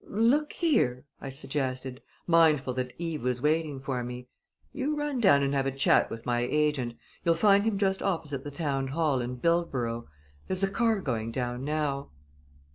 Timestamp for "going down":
11.01-11.63